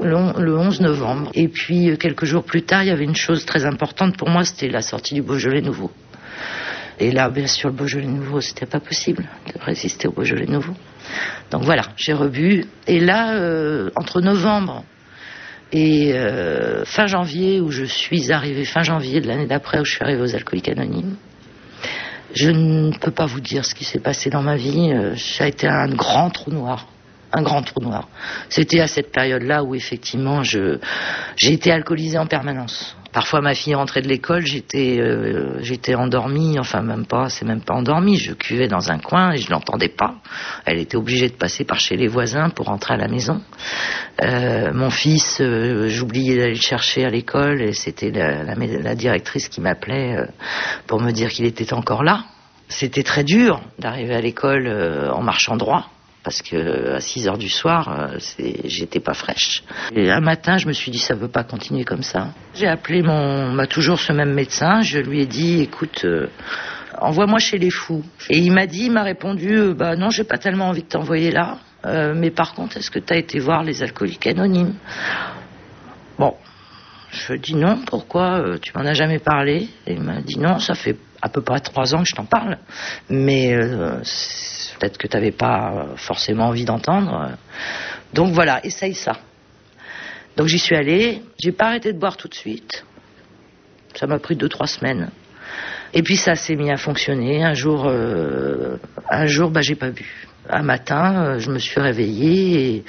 le, 0.03 0.57
11 0.57 0.81
novembre. 0.81 1.31
Et 1.33 1.47
puis, 1.47 1.89
euh, 1.89 1.95
quelques 1.95 2.25
jours 2.25 2.43
plus 2.43 2.63
tard, 2.63 2.83
il 2.83 2.87
y 2.87 2.91
avait 2.91 3.03
une 3.03 3.15
chose 3.15 3.45
très 3.45 3.65
importante 3.65 4.17
pour 4.17 4.29
moi, 4.29 4.43
c'était 4.43 4.69
la 4.69 4.81
sortie 4.81 5.15
du 5.15 5.21
Beaujolais 5.21 5.61
Nouveau. 5.61 5.91
Et 6.99 7.11
là, 7.11 7.29
bien 7.29 7.47
sûr, 7.47 7.69
le 7.69 7.75
Beaujolais 7.75 8.07
Nouveau, 8.07 8.41
c'était 8.41 8.65
pas 8.65 8.79
possible 8.79 9.25
de 9.47 9.61
résister 9.61 10.07
au 10.07 10.11
Beaujolais 10.11 10.47
Nouveau. 10.47 10.73
Donc 11.51 11.63
voilà, 11.63 11.83
j'ai 11.95 12.13
rebu. 12.13 12.65
Et 12.87 12.99
là, 12.99 13.33
euh, 13.35 13.89
entre 13.95 14.21
novembre 14.21 14.83
et 15.71 16.13
euh, 16.13 16.83
fin 16.85 17.07
janvier, 17.07 17.61
où 17.61 17.71
je 17.71 17.85
suis 17.85 18.31
arrivée, 18.31 18.65
fin 18.65 18.83
janvier 18.83 19.21
de 19.21 19.27
l'année 19.27 19.47
d'après, 19.47 19.79
où 19.79 19.85
je 19.85 19.91
suis 19.91 20.03
arrivée 20.03 20.21
aux 20.21 20.35
Alcooliques 20.35 20.69
Anonymes, 20.69 21.15
je 22.33 22.51
ne 22.51 22.91
peux 22.97 23.11
pas 23.11 23.25
vous 23.25 23.39
dire 23.39 23.65
ce 23.65 23.73
qui 23.73 23.85
s'est 23.85 23.99
passé 23.99 24.29
dans 24.29 24.43
ma 24.43 24.55
vie. 24.55 24.93
Ça 25.17 25.45
a 25.45 25.47
été 25.47 25.67
un 25.67 25.87
grand 25.89 26.29
trou 26.29 26.51
noir. 26.51 26.87
Un 27.31 27.41
grand 27.41 27.61
trou 27.61 27.81
noir. 27.81 28.07
C'était 28.49 28.79
à 28.79 28.87
cette 28.87 29.11
période-là 29.11 29.63
où 29.63 29.75
effectivement 29.75 30.43
je 30.43 30.79
j'ai 31.37 31.53
été 31.53 31.71
alcoolisée 31.71 32.17
en 32.17 32.27
permanence. 32.27 32.95
Parfois, 33.11 33.41
ma 33.41 33.55
fille 33.55 33.73
rentrait 33.73 34.03
de 34.03 34.07
l'école, 34.07 34.45
j'étais, 34.45 34.99
euh, 34.99 35.95
endormie, 35.97 36.59
enfin 36.59 36.81
même 36.81 37.07
pas, 37.07 37.29
c'est 37.29 37.45
même 37.45 37.61
pas 37.61 37.73
endormie. 37.73 38.17
Je 38.17 38.33
cuvais 38.33 38.67
dans 38.67 38.91
un 38.91 38.99
coin 38.99 39.31
et 39.31 39.37
je 39.37 39.49
l'entendais 39.49 39.89
pas. 39.89 40.15
Elle 40.65 40.77
était 40.77 40.95
obligée 40.95 41.27
de 41.27 41.33
passer 41.33 41.65
par 41.65 41.79
chez 41.79 41.97
les 41.97 42.07
voisins 42.07 42.51
pour 42.51 42.67
rentrer 42.67 42.93
à 42.93 42.97
la 42.97 43.07
maison. 43.07 43.41
Euh, 44.21 44.71
mon 44.73 44.91
fils, 44.91 45.41
euh, 45.41 45.87
j'oubliais 45.87 46.37
d'aller 46.37 46.53
le 46.53 46.59
chercher 46.59 47.03
à 47.03 47.09
l'école 47.09 47.63
et 47.63 47.73
c'était 47.73 48.11
la, 48.11 48.95
directrice 48.95 49.49
qui 49.49 49.59
m'appelait 49.59 50.15
euh, 50.15 50.25
pour 50.85 51.01
me 51.01 51.11
dire 51.11 51.29
qu'il 51.29 51.45
était 51.45 51.73
encore 51.73 52.03
là. 52.03 52.25
C'était 52.67 53.03
très 53.03 53.23
dur 53.23 53.59
d'arriver 53.79 54.13
à 54.13 54.21
l'école 54.21 54.67
en 55.11 55.23
marchant 55.23 55.57
droit 55.57 55.89
parce 56.23 56.41
que 56.41 56.95
à 56.95 56.99
6 56.99 57.27
heures 57.27 57.37
du 57.37 57.49
soir, 57.49 57.89
euh, 57.89 58.17
j'étais 58.65 58.99
pas 58.99 59.13
fraîche. 59.13 59.63
Et 59.95 60.11
un 60.11 60.19
matin, 60.19 60.57
je 60.57 60.67
me 60.67 60.73
suis 60.73 60.91
dit 60.91 60.99
ça 60.99 61.15
veut 61.15 61.27
pas 61.29 61.43
continuer 61.43 61.85
comme 61.85 62.03
ça. 62.03 62.29
J'ai 62.55 62.67
appelé 62.67 63.01
mon, 63.01 63.53
bah, 63.55 63.67
toujours 63.67 63.99
ce 63.99 64.11
même 64.13 64.33
médecin. 64.33 64.81
Je 64.81 64.99
lui 64.99 65.21
ai 65.21 65.25
dit, 65.25 65.61
écoute, 65.61 66.01
euh, 66.05 66.27
envoie-moi 66.99 67.39
chez 67.39 67.57
les 67.57 67.69
fous. 67.69 68.03
Et 68.29 68.37
il 68.39 68.51
m'a 68.51 68.67
dit, 68.67 68.89
m'a 68.89 69.03
répondu, 69.03 69.57
euh, 69.57 69.73
bah 69.73 69.95
non, 69.95 70.09
j'ai 70.09 70.23
pas 70.25 70.37
tellement 70.37 70.67
envie 70.67 70.83
de 70.83 70.87
t'envoyer 70.89 71.31
là. 71.31 71.59
Euh, 71.85 72.13
mais 72.13 72.31
par 72.31 72.53
contre, 72.53 72.77
est-ce 72.77 72.91
que 72.91 72.99
tu 72.99 73.13
as 73.13 73.17
été 73.17 73.39
voir 73.39 73.63
les 73.63 73.81
alcooliques 73.81 74.27
anonymes? 74.27 74.73
Bon, 76.17 76.35
je 77.11 77.33
dis 77.35 77.55
non. 77.55 77.79
Pourquoi? 77.87 78.39
Euh, 78.39 78.57
Tu 78.61 78.73
m'en 78.75 78.85
as 78.85 78.93
jamais 78.93 79.19
parlé? 79.19 79.69
Et 79.87 79.93
il 79.93 80.01
m'a 80.01 80.21
dit 80.21 80.37
non. 80.37 80.59
Ça 80.59 80.75
fait 80.75 80.97
à 81.21 81.29
peu 81.29 81.41
près 81.41 81.59
trois 81.61 81.95
ans 81.95 82.03
que 82.03 82.09
je 82.09 82.15
t'en 82.15 82.25
parle, 82.25 82.57
mais 83.09 83.53
peut-être 84.79 84.97
que 84.97 85.07
tu 85.07 85.17
n'avais 85.17 85.31
pas 85.31 85.87
forcément 85.97 86.47
envie 86.47 86.65
d'entendre. 86.65 87.31
Donc 88.13 88.33
voilà, 88.33 88.65
essaye 88.65 88.95
ça. 88.95 89.17
Donc 90.37 90.47
j'y 90.47 90.59
suis 90.59 90.75
allée, 90.75 91.21
j'ai 91.37 91.51
pas 91.51 91.67
arrêté 91.67 91.91
de 91.91 91.99
boire 91.99 92.15
tout 92.15 92.27
de 92.27 92.33
suite. 92.33 92.85
Ça 93.95 94.07
m'a 94.07 94.19
pris 94.19 94.35
deux, 94.35 94.49
trois 94.49 94.67
semaines. 94.67 95.09
Et 95.93 96.03
puis 96.03 96.15
ça 96.15 96.35
s'est 96.35 96.55
mis 96.55 96.71
à 96.71 96.77
fonctionner. 96.77 97.43
Un 97.43 97.53
jour, 97.53 97.87
euh, 97.87 98.77
un 99.09 99.25
jour, 99.25 99.49
bah, 99.49 99.61
j'ai 99.61 99.75
pas 99.75 99.89
bu. 99.89 100.27
Un 100.49 100.61
matin, 100.61 101.23
euh, 101.23 101.39
je 101.39 101.51
me 101.51 101.59
suis 101.59 101.79
réveillée 101.79 102.75
et 102.75 102.83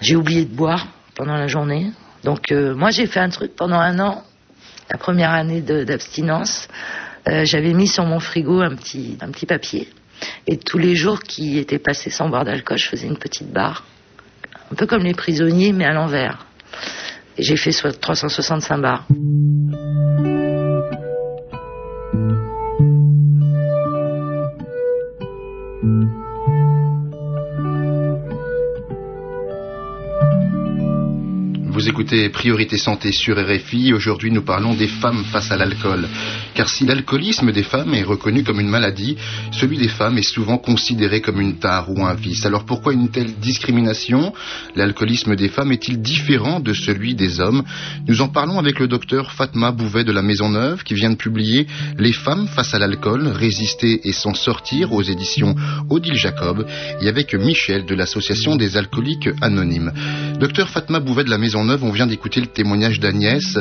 j'ai 0.00 0.16
oublié 0.16 0.44
de 0.44 0.54
boire 0.54 0.86
pendant 1.14 1.36
la 1.36 1.46
journée. 1.46 1.90
Donc 2.24 2.52
euh, 2.52 2.74
moi, 2.74 2.90
j'ai 2.90 3.06
fait 3.06 3.20
un 3.20 3.28
truc 3.28 3.54
pendant 3.56 3.78
un 3.78 3.98
an, 3.98 4.22
la 4.90 4.98
première 4.98 5.32
année 5.32 5.60
d'abstinence. 5.60 6.68
J'avais 7.24 7.72
mis 7.72 7.86
sur 7.86 8.04
mon 8.04 8.18
frigo 8.18 8.62
un 8.62 8.74
petit, 8.74 9.16
un 9.20 9.30
petit 9.30 9.46
papier 9.46 9.88
et 10.46 10.56
tous 10.56 10.78
les 10.78 10.94
jours 10.94 11.20
qui 11.20 11.58
étaient 11.58 11.78
passés 11.78 12.10
sans 12.10 12.28
boire 12.28 12.44
d'alcool, 12.44 12.78
je 12.78 12.88
faisais 12.88 13.06
une 13.06 13.18
petite 13.18 13.50
barre. 13.52 13.84
Un 14.70 14.74
peu 14.74 14.86
comme 14.86 15.02
les 15.02 15.14
prisonniers, 15.14 15.72
mais 15.72 15.84
à 15.84 15.92
l'envers. 15.92 16.46
J'ai 17.38 17.56
fait 17.56 17.72
365 17.72 18.78
bars. 18.78 19.06
Vous 31.82 31.88
écoutez 31.88 32.28
Priorité 32.28 32.78
Santé 32.78 33.10
sur 33.10 33.36
RFI. 33.36 33.92
Aujourd'hui, 33.92 34.30
nous 34.30 34.44
parlons 34.44 34.72
des 34.72 34.86
femmes 34.86 35.24
face 35.24 35.50
à 35.50 35.56
l'alcool. 35.56 36.06
Car 36.54 36.68
si 36.68 36.86
l'alcoolisme 36.86 37.50
des 37.50 37.64
femmes 37.64 37.92
est 37.92 38.04
reconnu 38.04 38.44
comme 38.44 38.60
une 38.60 38.68
maladie, 38.68 39.16
celui 39.50 39.78
des 39.78 39.88
femmes 39.88 40.16
est 40.16 40.22
souvent 40.22 40.58
considéré 40.58 41.20
comme 41.20 41.40
une 41.40 41.58
tare 41.58 41.90
ou 41.90 42.06
un 42.06 42.14
vice. 42.14 42.46
Alors 42.46 42.66
pourquoi 42.66 42.92
une 42.92 43.10
telle 43.10 43.34
discrimination? 43.34 44.32
L'alcoolisme 44.76 45.34
des 45.34 45.48
femmes 45.48 45.72
est-il 45.72 46.00
différent 46.00 46.60
de 46.60 46.72
celui 46.72 47.16
des 47.16 47.40
hommes? 47.40 47.64
Nous 48.06 48.20
en 48.20 48.28
parlons 48.28 48.60
avec 48.60 48.78
le 48.78 48.86
docteur 48.86 49.32
Fatma 49.32 49.72
Bouvet 49.72 50.04
de 50.04 50.12
la 50.12 50.22
Maison 50.22 50.50
Neuve 50.50 50.84
qui 50.84 50.94
vient 50.94 51.10
de 51.10 51.16
publier 51.16 51.66
Les 51.98 52.12
femmes 52.12 52.46
face 52.46 52.74
à 52.74 52.78
l'alcool, 52.78 53.26
résister 53.26 54.06
et 54.06 54.12
s'en 54.12 54.34
sortir 54.34 54.92
aux 54.92 55.02
éditions 55.02 55.56
Odile 55.90 56.14
Jacob 56.14 56.64
et 57.00 57.08
avec 57.08 57.34
Michel 57.34 57.86
de 57.86 57.96
l'association 57.96 58.54
des 58.54 58.76
alcooliques 58.76 59.30
anonymes. 59.40 59.90
Docteur 60.42 60.70
Fatma 60.70 60.98
Bouvet 60.98 61.22
de 61.22 61.30
la 61.30 61.38
Maison 61.38 61.62
Neuve, 61.62 61.84
on 61.84 61.92
vient 61.92 62.08
d'écouter 62.08 62.40
le 62.40 62.48
témoignage 62.48 62.98
d'Agnès 62.98 63.60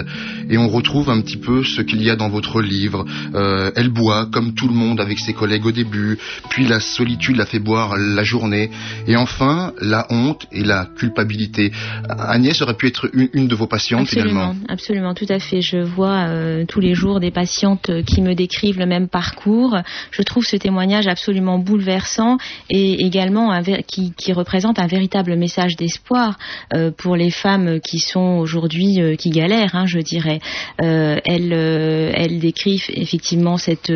et 0.49 0.57
on 0.57 0.67
retrouve 0.67 1.11
un 1.11 1.21
petit 1.21 1.37
peu 1.37 1.63
ce 1.63 1.83
qu'il 1.83 2.01
y 2.01 2.09
a 2.09 2.15
dans 2.15 2.29
votre 2.29 2.59
livre. 2.59 3.05
Euh, 3.35 3.69
elle 3.75 3.89
boit 3.89 4.25
comme 4.25 4.55
tout 4.55 4.67
le 4.67 4.73
monde 4.73 4.99
avec 4.99 5.19
ses 5.19 5.33
collègues 5.33 5.67
au 5.67 5.71
début, 5.71 6.17
puis 6.49 6.65
la 6.65 6.79
solitude 6.79 7.35
la 7.35 7.45
fait 7.45 7.59
boire 7.59 7.95
la 7.97 8.23
journée 8.23 8.71
et 9.05 9.15
enfin 9.15 9.73
la 9.79 10.07
honte 10.09 10.47
et 10.51 10.63
la 10.63 10.87
culpabilité. 10.97 11.71
Agnès 12.09 12.59
aurait 12.63 12.73
pu 12.73 12.87
être 12.87 13.11
une, 13.13 13.29
une 13.33 13.47
de 13.47 13.53
vos 13.53 13.67
patientes 13.67 14.07
absolument, 14.07 14.29
finalement. 14.29 14.55
Absolument, 14.67 15.13
tout 15.13 15.27
à 15.29 15.37
fait. 15.37 15.61
Je 15.61 15.77
vois 15.77 16.29
euh, 16.29 16.65
tous 16.67 16.79
les 16.79 16.95
jours 16.95 17.19
des 17.19 17.29
patientes 17.29 17.91
qui 18.07 18.23
me 18.23 18.33
décrivent 18.33 18.79
le 18.79 18.87
même 18.87 19.07
parcours. 19.07 19.77
Je 20.09 20.23
trouve 20.23 20.45
ce 20.47 20.55
témoignage 20.55 21.05
absolument 21.05 21.59
bouleversant 21.59 22.37
et 22.71 23.05
également 23.05 23.51
un, 23.51 23.61
qui, 23.61 24.13
qui, 24.17 24.33
représente 24.33 24.79
un 24.79 24.87
véritable 24.87 25.35
message 25.35 25.75
d'espoir 25.75 26.39
euh, 26.70 26.70
pour 26.97 27.15
les 27.15 27.31
femmes 27.31 27.79
qui 27.79 27.99
sont 27.99 28.37
aujourd'hui 28.39 29.01
euh, 29.01 29.15
qui 29.15 29.29
galèrent, 29.29 29.75
hein, 29.75 29.85
je 29.85 29.99
dirais. 29.99 30.39
Euh, 30.81 31.19
elles, 31.25 31.53
euh, 31.53 32.11
elles 32.13 32.39
décrivent 32.39 32.89
effectivement 32.89 33.57
cette 33.57 33.91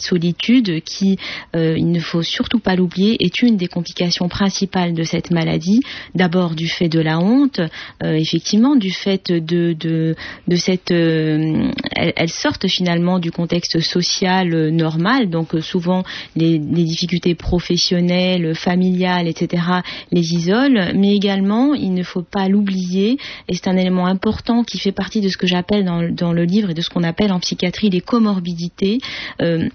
solitude 0.00 0.82
qui, 0.84 1.18
il 1.54 1.90
ne 1.90 2.00
faut 2.00 2.22
surtout 2.22 2.58
pas 2.58 2.76
l'oublier, 2.76 3.16
est 3.20 3.42
une 3.42 3.56
des 3.56 3.66
complications 3.66 4.28
principales 4.28 4.94
de 4.94 5.02
cette 5.02 5.30
maladie. 5.30 5.80
D'abord 6.14 6.54
du 6.54 6.68
fait 6.68 6.88
de 6.88 7.00
la 7.00 7.18
honte, 7.18 7.60
effectivement, 8.02 8.76
du 8.76 8.90
fait 8.90 9.30
de 9.32 9.72
de, 9.72 10.56
cette, 10.56 10.90
elles, 10.90 12.28
sortent 12.28 12.68
finalement 12.68 13.18
du 13.18 13.30
contexte 13.30 13.80
social 13.80 14.70
normal, 14.70 15.30
donc 15.30 15.54
souvent 15.60 16.02
les, 16.36 16.58
difficultés 16.58 17.34
professionnelles, 17.34 18.54
familiales, 18.54 19.28
etc. 19.28 19.62
les 20.10 20.34
isolent, 20.34 20.92
mais 20.94 21.14
également 21.14 21.74
ne 21.94 22.02
faut 22.02 22.22
pas 22.22 22.48
l'oublier 22.48 23.18
et 23.48 23.54
c'est 23.54 23.68
un 23.68 23.76
élément 23.76 24.06
important 24.06 24.64
qui 24.64 24.78
fait 24.78 24.92
partie 24.92 25.20
de 25.20 25.28
ce 25.28 25.36
que 25.36 25.46
j'appelle 25.46 25.84
dans, 25.84 26.02
dans, 26.08 26.32
le 26.32 26.44
livre 26.44 26.70
et 26.70 26.74
de 26.74 26.80
ce 26.80 26.90
qu'on 26.90 27.02
appelle 27.02 27.32
en 27.32 27.40
psychiatrie 27.40 27.90
les 27.90 28.00
comorbidités. 28.00 28.98
Euh, 29.40 29.68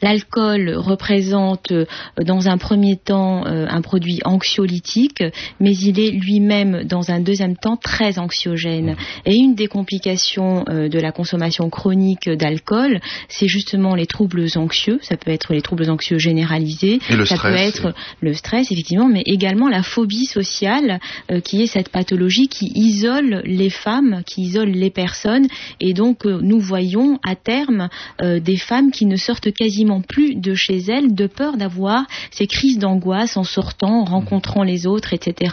L'alcool 0.00 0.74
représente 0.76 1.70
euh, 1.72 1.84
dans 2.22 2.48
un 2.48 2.58
premier 2.58 2.96
temps 2.96 3.46
euh, 3.46 3.66
un 3.68 3.82
produit 3.82 4.20
anxiolytique, 4.24 5.22
mais 5.60 5.76
il 5.76 6.00
est 6.00 6.10
lui-même 6.10 6.84
dans 6.84 7.10
un 7.10 7.20
deuxième 7.20 7.56
temps 7.56 7.76
très 7.76 8.18
anxiogène. 8.18 8.92
Mmh. 8.92 8.96
Et 9.26 9.34
une 9.36 9.54
des 9.54 9.66
complications 9.66 10.64
euh, 10.68 10.88
de 10.88 10.98
la 10.98 11.12
consommation 11.12 11.68
chronique 11.68 12.28
d'alcool, 12.28 13.00
c'est 13.28 13.46
justement 13.46 13.94
les 13.94 14.06
troubles 14.06 14.46
anxieux. 14.56 14.98
Ça 15.02 15.16
peut 15.16 15.30
être 15.30 15.52
les 15.52 15.62
troubles 15.62 15.90
anxieux 15.90 16.18
généralisés, 16.18 16.98
ça 17.08 17.36
stress, 17.36 17.40
peut 17.40 17.54
être 17.54 17.94
le 18.20 18.32
stress 18.32 18.72
effectivement, 18.72 19.08
mais 19.08 19.22
également 19.26 19.68
la 19.68 19.82
phobie 19.82 20.26
sociale, 20.26 21.00
qui 21.44 21.62
est 21.62 21.66
cette 21.66 21.88
pathologie 21.88 22.48
qui 22.48 22.70
isole 22.74 23.42
les 23.44 23.70
femmes, 23.70 24.22
qui 24.26 24.42
isole 24.42 24.70
les 24.70 24.90
personnes. 24.90 25.46
Et 25.80 25.92
donc 25.92 26.24
nous 26.24 26.60
voyons 26.60 27.18
à 27.24 27.36
terme 27.36 27.88
des 28.20 28.56
femmes 28.56 28.90
qui 28.90 29.06
ne 29.06 29.16
sortent 29.16 29.52
quasiment 29.52 29.73
quasiment 29.74 30.02
plus 30.02 30.36
de 30.36 30.54
chez 30.54 30.78
elle 30.88 31.14
de 31.14 31.26
peur 31.26 31.56
d'avoir 31.56 32.06
ces 32.30 32.46
crises 32.46 32.78
d'angoisse 32.78 33.36
en 33.36 33.42
sortant, 33.42 34.02
en 34.02 34.04
rencontrant 34.04 34.62
les 34.62 34.86
autres, 34.86 35.12
etc. 35.12 35.52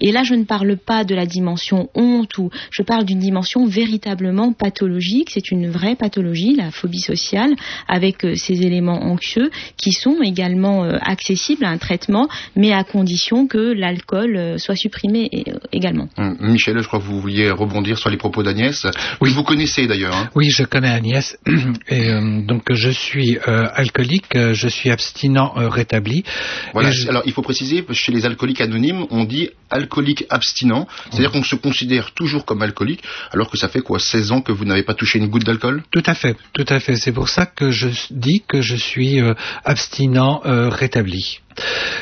Et 0.00 0.10
là, 0.10 0.24
je 0.24 0.34
ne 0.34 0.42
parle 0.42 0.76
pas 0.76 1.04
de 1.04 1.14
la 1.14 1.24
dimension 1.24 1.88
honte 1.94 2.36
ou 2.38 2.50
je 2.72 2.82
parle 2.82 3.04
d'une 3.04 3.20
dimension 3.20 3.66
véritablement 3.66 4.52
pathologique. 4.52 5.30
C'est 5.30 5.52
une 5.52 5.68
vraie 5.68 5.94
pathologie, 5.94 6.56
la 6.56 6.72
phobie 6.72 7.00
sociale, 7.00 7.54
avec 7.86 8.24
euh, 8.24 8.34
ces 8.34 8.62
éléments 8.62 9.04
anxieux 9.04 9.50
qui 9.76 9.92
sont 9.92 10.20
également 10.20 10.84
euh, 10.84 10.98
accessibles 11.00 11.64
à 11.64 11.68
un 11.68 11.78
traitement, 11.78 12.28
mais 12.56 12.72
à 12.72 12.82
condition 12.82 13.46
que 13.46 13.72
l'alcool 13.72 14.36
euh, 14.36 14.58
soit 14.58 14.74
supprimé 14.74 15.30
également. 15.72 16.08
Hum, 16.16 16.36
Michel, 16.40 16.78
je 16.80 16.88
crois 16.88 16.98
que 16.98 17.04
vous 17.04 17.20
vouliez 17.20 17.52
rebondir 17.52 17.98
sur 17.98 18.10
les 18.10 18.16
propos 18.16 18.42
d'Agnès. 18.42 18.84
Oui, 19.20 19.30
vous 19.30 19.44
connaissez 19.44 19.86
d'ailleurs. 19.86 20.16
Hein. 20.16 20.28
Oui, 20.34 20.50
je 20.50 20.64
connais 20.64 20.88
Agnès. 20.90 21.38
Et 21.88 22.10
euh, 22.10 22.40
donc 22.42 22.62
je 22.72 22.90
suis 22.90 23.38
euh, 23.46 23.59
alcoolique, 23.66 24.36
euh, 24.36 24.54
je 24.54 24.68
suis 24.68 24.90
abstinent 24.90 25.54
euh, 25.56 25.68
rétabli. 25.68 26.24
Voilà. 26.72 26.90
Je... 26.90 27.08
Alors 27.08 27.22
il 27.26 27.32
faut 27.32 27.42
préciser, 27.42 27.84
chez 27.92 28.12
les 28.12 28.26
alcooliques 28.26 28.60
anonymes, 28.60 29.06
on 29.10 29.24
dit 29.24 29.50
alcoolique 29.70 30.24
abstinent, 30.30 30.86
c'est-à-dire 31.10 31.30
qu'on 31.30 31.42
se 31.42 31.56
considère 31.56 32.12
toujours 32.12 32.44
comme 32.44 32.62
alcoolique, 32.62 33.02
alors 33.32 33.50
que 33.50 33.56
ça 33.56 33.68
fait 33.68 33.80
quoi 33.80 33.98
16 33.98 34.32
ans 34.32 34.40
que 34.40 34.52
vous 34.52 34.64
n'avez 34.64 34.82
pas 34.82 34.94
touché 34.94 35.18
une 35.18 35.28
goutte 35.28 35.44
d'alcool? 35.44 35.82
Tout 35.90 36.02
à 36.06 36.14
fait, 36.14 36.36
tout 36.52 36.66
à 36.68 36.80
fait. 36.80 36.96
C'est 36.96 37.12
pour 37.12 37.28
ça 37.28 37.46
que 37.46 37.70
je 37.70 37.88
dis 38.10 38.42
que 38.46 38.60
je 38.60 38.76
suis 38.76 39.20
euh, 39.20 39.34
abstinent 39.64 40.40
rétabli. 40.44 41.40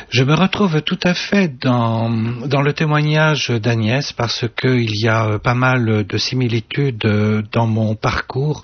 Je 0.09 0.23
me 0.23 0.33
retrouve 0.33 0.81
tout 0.81 0.99
à 1.03 1.13
fait 1.13 1.59
dans, 1.59 2.09
dans 2.45 2.61
le 2.61 2.73
témoignage 2.73 3.49
d'Agnès 3.49 4.13
parce 4.13 4.45
qu'il 4.59 4.95
y 4.99 5.07
a 5.07 5.39
pas 5.39 5.53
mal 5.53 6.05
de 6.05 6.17
similitudes 6.17 7.05
dans 7.51 7.67
mon 7.67 7.95
parcours 7.95 8.61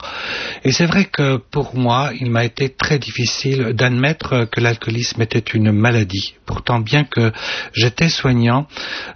Et 0.63 0.71
c'est 0.71 0.85
vrai 0.85 1.05
que 1.05 1.37
pour 1.37 1.75
moi, 1.75 2.11
il 2.19 2.31
m'a 2.31 2.43
été 2.43 2.69
très 2.69 2.99
difficile 2.99 3.73
d'admettre 3.73 4.45
que 4.51 4.59
l'alcoolisme 4.61 5.21
était 5.21 5.39
une 5.39 5.71
maladie. 5.71 6.33
Pourtant, 6.45 6.79
bien 6.79 7.03
que 7.03 7.31
j'étais 7.73 8.09
soignant, 8.09 8.67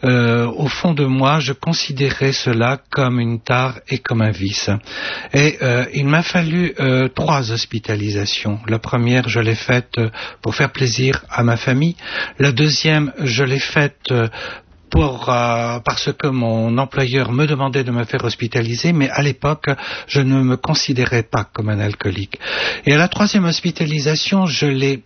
euh, 0.03 0.48
au 0.48 0.67
fond 0.67 0.93
de 0.93 1.05
moi, 1.05 1.39
je 1.39 1.53
considérais 1.53 2.31
cela 2.31 2.79
comme 2.89 3.19
une 3.19 3.39
tare 3.39 3.79
et 3.88 4.00
comme 4.00 4.21
un 4.21 4.31
vice. 4.31 4.69
Et 5.33 5.57
euh, 5.62 5.86
il 5.93 6.07
m'a 6.07 6.24
fallu 6.24 6.74
euh, 6.79 7.07
trois 7.07 7.51
hospitalisations. 7.51 8.59
La 8.67 8.79
première, 8.79 9.29
je 9.29 9.39
l'ai 9.39 9.55
faite 9.55 10.00
pour 10.41 10.55
faire 10.55 10.71
plaisir 10.71 11.24
à 11.29 11.43
ma 11.43 11.57
famille. 11.57 11.69
La 12.40 12.52
deuxième, 12.52 13.14
je 13.20 13.44
l'ai 13.44 13.60
faite 13.60 14.12
pour, 14.90 15.30
euh, 15.30 15.80
parce 15.80 16.12
que 16.14 16.28
mon 16.28 16.78
employeur 16.78 17.32
me 17.32 17.46
demandait 17.46 17.84
de 17.84 17.92
me 17.92 18.04
faire 18.06 18.24
hospitaliser, 18.24 18.94
mais 18.94 19.10
à 19.10 19.22
l'époque, 19.22 19.70
je 20.08 20.22
ne 20.22 20.42
me 20.42 20.58
considérais 20.58 21.24
pas 21.24 21.44
comme 21.44 21.70
un 21.70 21.80
alcoolique. 21.80 22.40
Et 22.86 22.94
à 22.94 22.98
la 22.98 23.08
troisième 23.08 23.46
hospitalisation, 23.46 24.46
je 24.46 24.66
l'ai 24.66 25.04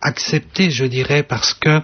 accepté, 0.00 0.70
je 0.70 0.84
dirais, 0.84 1.22
parce 1.22 1.54
que 1.54 1.80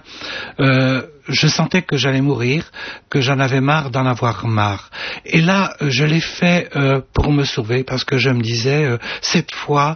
euh, 0.59 1.03
je 1.27 1.47
sentais 1.47 1.83
que 1.83 1.95
j'allais 1.95 2.21
mourir, 2.21 2.69
que 3.09 3.21
j'en 3.21 3.39
avais 3.39 3.61
marre 3.61 3.91
d'en 3.91 4.05
avoir 4.05 4.45
marre. 4.45 4.89
Et 5.25 5.41
là, 5.41 5.75
je 5.81 6.03
l'ai 6.03 6.19
fait 6.19 6.69
euh, 6.75 7.01
pour 7.13 7.31
me 7.31 7.45
sauver, 7.45 7.83
parce 7.83 8.03
que 8.03 8.17
je 8.17 8.29
me 8.29 8.41
disais, 8.41 8.97
cette 9.21 9.53
fois, 9.53 9.95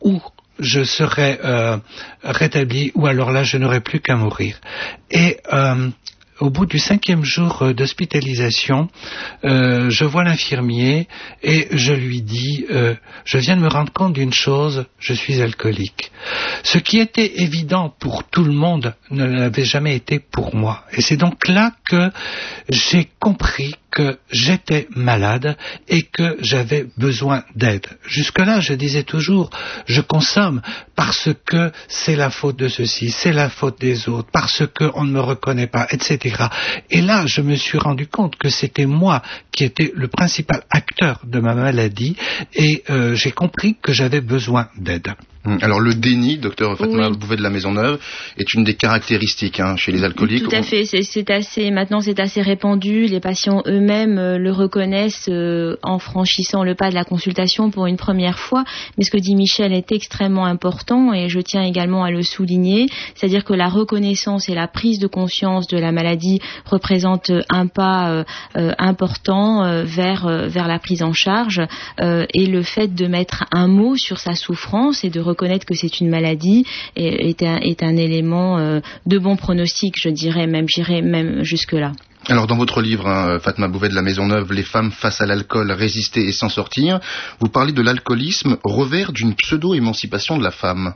où 0.00 0.20
je 0.58 0.84
serai 0.84 1.38
rétabli, 2.22 2.92
ou 2.94 3.06
alors 3.06 3.30
là, 3.30 3.42
je 3.42 3.56
n'aurai 3.58 3.80
plus 3.80 4.00
qu'à 4.00 4.16
mourir. 4.16 4.60
Et 5.10 5.38
au 6.40 6.50
bout 6.50 6.66
du 6.66 6.78
cinquième 6.78 7.24
jour 7.24 7.62
euh, 7.62 7.72
d'hospitalisation, 7.72 8.88
euh, 9.44 9.88
je 9.90 10.04
vois 10.04 10.24
l'infirmier 10.24 11.06
et 11.42 11.68
je 11.70 11.92
lui 11.92 12.22
dis 12.22 12.66
euh, 12.70 12.94
Je 13.24 13.38
viens 13.38 13.56
de 13.56 13.62
me 13.62 13.68
rendre 13.68 13.92
compte 13.92 14.14
d'une 14.14 14.32
chose, 14.32 14.86
je 14.98 15.14
suis 15.14 15.40
alcoolique. 15.40 16.10
Ce 16.64 16.78
qui 16.78 16.98
était 16.98 17.40
évident 17.42 17.94
pour 17.98 18.24
tout 18.24 18.44
le 18.44 18.52
monde 18.52 18.94
ne 19.10 19.24
l'avait 19.24 19.64
jamais 19.64 19.94
été 19.94 20.18
pour 20.18 20.54
moi. 20.54 20.84
Et 20.92 21.02
c'est 21.02 21.16
donc 21.16 21.46
là 21.46 21.72
que 21.88 22.10
j'ai 22.68 23.08
compris 23.20 23.74
que 23.94 24.18
j'étais 24.30 24.88
malade 24.96 25.56
et 25.88 26.02
que 26.02 26.36
j'avais 26.40 26.86
besoin 26.98 27.44
d'aide. 27.54 27.86
Jusque-là, 28.04 28.58
je 28.58 28.74
disais 28.74 29.04
toujours, 29.04 29.50
je 29.86 30.00
consomme 30.00 30.60
parce 30.96 31.28
que 31.46 31.70
c'est 31.86 32.16
la 32.16 32.30
faute 32.30 32.58
de 32.58 32.68
ceci, 32.68 33.10
c'est 33.10 33.32
la 33.32 33.48
faute 33.48 33.80
des 33.80 34.08
autres, 34.08 34.28
parce 34.32 34.64
qu'on 34.76 35.04
ne 35.04 35.12
me 35.12 35.20
reconnaît 35.20 35.68
pas, 35.68 35.86
etc. 35.90 36.46
Et 36.90 37.02
là, 37.02 37.24
je 37.26 37.40
me 37.40 37.54
suis 37.54 37.78
rendu 37.78 38.08
compte 38.08 38.36
que 38.36 38.48
c'était 38.48 38.86
moi 38.86 39.22
qui 39.52 39.64
étais 39.64 39.92
le 39.94 40.08
principal 40.08 40.64
acteur 40.70 41.20
de 41.24 41.38
ma 41.38 41.54
maladie 41.54 42.16
et 42.52 42.82
euh, 42.90 43.14
j'ai 43.14 43.30
compris 43.30 43.76
que 43.80 43.92
j'avais 43.92 44.20
besoin 44.20 44.68
d'aide. 44.76 45.14
Hum, 45.46 45.58
alors 45.60 45.78
le 45.78 45.92
déni, 45.92 46.38
docteur 46.38 46.74
Fatma 46.78 47.10
Bouvet 47.10 47.36
de 47.36 47.42
la 47.42 47.50
Maisonneuve, 47.50 48.00
est 48.38 48.54
une 48.54 48.64
des 48.64 48.74
caractéristiques 48.74 49.60
hein, 49.60 49.76
chez 49.76 49.92
les 49.92 50.02
alcooliques. 50.02 50.44
Tout 50.44 50.56
à 50.56 50.62
fait, 50.62 50.86
c'est 50.86 51.30
assez 51.30 51.70
maintenant 51.70 52.00
c'est 52.00 52.18
assez 52.18 52.40
répandu. 52.40 53.04
Les 53.06 53.20
patients 53.20 53.62
eux-mêmes 53.66 54.16
euh, 54.16 54.38
le 54.38 54.50
reconnaissent 54.52 55.28
euh, 55.28 55.76
en 55.82 55.98
franchissant 55.98 56.64
le 56.64 56.74
pas 56.74 56.88
de 56.88 56.94
la 56.94 57.04
consultation 57.04 57.70
pour 57.70 57.84
une 57.84 57.98
première 57.98 58.38
fois. 58.38 58.64
Mais 58.96 59.04
ce 59.04 59.10
que 59.10 59.18
dit 59.18 59.34
Michel 59.34 59.74
est 59.74 59.92
extrêmement 59.92 60.46
important 60.46 61.12
et 61.12 61.28
je 61.28 61.40
tiens 61.40 61.62
également 61.62 62.04
à 62.04 62.10
le 62.10 62.22
souligner, 62.22 62.86
c'est-à-dire 63.14 63.44
que 63.44 63.52
la 63.52 63.68
reconnaissance 63.68 64.48
et 64.48 64.54
la 64.54 64.66
prise 64.66 64.98
de 64.98 65.06
conscience 65.06 65.66
de 65.66 65.76
la 65.76 65.92
maladie 65.92 66.40
représentent 66.64 67.32
un 67.50 67.66
pas 67.66 68.24
euh, 68.56 68.72
important 68.78 69.84
vers 69.84 70.26
vers 70.48 70.68
la 70.68 70.78
prise 70.78 71.02
en 71.02 71.12
charge 71.12 71.60
et 72.00 72.46
le 72.46 72.62
fait 72.62 72.94
de 72.94 73.06
mettre 73.06 73.44
un 73.52 73.68
mot 73.68 73.96
sur 73.96 74.18
sa 74.18 74.34
souffrance 74.34 75.04
et 75.04 75.10
de 75.10 75.20
reconnaître 75.34 75.66
que 75.66 75.74
c'est 75.74 76.00
une 76.00 76.08
maladie 76.08 76.64
est, 76.96 77.42
un, 77.42 77.96
élément 77.96 78.58
euh, 78.58 78.80
de 79.06 79.18
bon 79.18 79.36
pronostic, 79.36 79.94
je 79.98 80.08
dirais, 80.08 80.46
même 80.46 80.66
j'irais 80.68 81.02
même 81.02 81.42
jusque-là. 81.42 81.92
Alors 82.26 82.46
dans 82.46 82.56
votre 82.56 82.80
livre, 82.80 83.06
hein, 83.06 83.38
Fatma 83.40 83.68
Bouvet 83.68 83.90
de 83.90 83.94
la 83.94 84.00
Maisonneuve, 84.00 84.52
Les 84.52 84.62
femmes 84.62 84.90
face 84.90 85.20
à 85.20 85.26
l'alcool, 85.26 85.70
résister 85.72 86.26
et 86.26 86.32
s'en 86.32 86.48
sortir, 86.48 87.00
vous 87.38 87.48
parlez 87.48 87.72
de 87.72 87.82
l'alcoolisme, 87.82 88.56
revers 88.64 89.12
d'une 89.12 89.34
pseudo-émancipation 89.34 90.38
de 90.38 90.42
la 90.42 90.50
femme. 90.50 90.94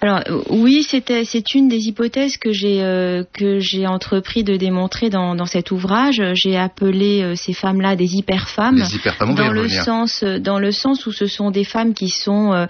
Alors 0.00 0.22
oui, 0.50 0.84
c'était 0.84 1.24
c'est 1.24 1.56
une 1.56 1.68
des 1.68 1.88
hypothèses 1.88 2.36
que 2.36 2.52
j'ai 2.52 2.82
euh, 2.82 3.24
que 3.32 3.58
j'ai 3.58 3.84
entrepris 3.88 4.44
de 4.44 4.56
démontrer 4.56 5.10
dans, 5.10 5.34
dans 5.34 5.46
cet 5.46 5.72
ouvrage. 5.72 6.22
J'ai 6.34 6.56
appelé 6.56 7.22
euh, 7.22 7.34
ces 7.34 7.52
femmes-là 7.52 7.96
des 7.96 8.14
hyperfemmes 8.14 8.78
femmes 8.78 9.34
dans 9.34 9.50
le 9.50 9.68
sens 9.68 10.22
euh, 10.22 10.38
dans 10.38 10.60
le 10.60 10.70
sens 10.70 11.04
où 11.06 11.12
ce 11.12 11.26
sont 11.26 11.50
des 11.50 11.64
femmes 11.64 11.94
qui 11.94 12.10
sont 12.10 12.68